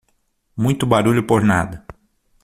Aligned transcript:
Muito 0.57 0.87
barulho 0.87 1.21
por 1.27 1.43
nada 1.43 1.85